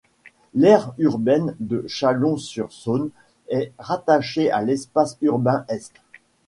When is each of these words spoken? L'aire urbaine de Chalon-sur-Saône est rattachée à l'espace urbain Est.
L'aire 0.55 0.95
urbaine 0.97 1.55
de 1.59 1.85
Chalon-sur-Saône 1.87 3.11
est 3.49 3.71
rattachée 3.77 4.49
à 4.49 4.63
l'espace 4.63 5.15
urbain 5.21 5.63
Est. 5.67 5.93